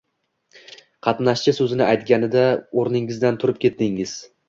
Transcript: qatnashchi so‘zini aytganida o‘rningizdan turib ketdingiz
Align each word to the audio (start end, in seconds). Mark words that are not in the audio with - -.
qatnashchi 1.09 1.55
so‘zini 1.59 1.87
aytganida 1.91 2.49
o‘rningizdan 2.83 3.43
turib 3.45 3.65
ketdingiz 3.69 4.21